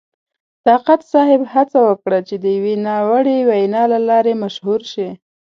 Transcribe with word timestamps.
طاقت 0.65 1.01
صاحب 1.11 1.41
هڅه 1.53 1.79
وکړه 1.89 2.19
چې 2.27 2.35
د 2.43 2.45
یوې 2.57 2.75
ناوړې 2.85 3.37
وینا 3.49 3.83
له 3.93 3.99
لارې 4.09 4.33
مشهور 4.43 4.81
شي. 4.91 5.09